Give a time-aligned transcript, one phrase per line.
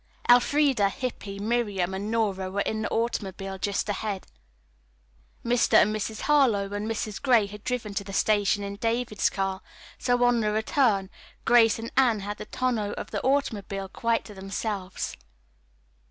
[0.27, 4.25] Elfreda, Hippy, Miriam and Nora were in the automobile just ahead.
[5.45, 5.75] Mr.
[5.77, 6.21] and Mrs.
[6.21, 7.21] Harlowe and Mrs.
[7.21, 9.61] Gray had driven to the station in David's car,
[9.99, 11.11] so, on the return,
[11.45, 15.15] Grace and Anne had the tonneau of the automobile quite to themselves.